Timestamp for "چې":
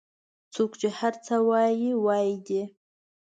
0.79-0.87